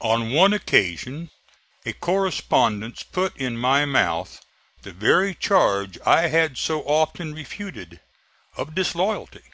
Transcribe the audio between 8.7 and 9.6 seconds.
disloyalty.